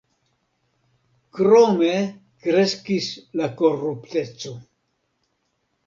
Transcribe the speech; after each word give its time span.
Krome 1.39 1.91
kreskis 2.47 3.13
la 3.41 3.53
korupteco. 3.63 4.59